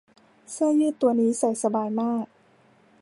[0.51, 2.25] เสื้อยืดตัวนี้ใส่สบายมาก